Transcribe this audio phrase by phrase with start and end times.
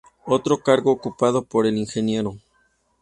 [0.25, 2.39] Otro cargo ocupado por el Ing.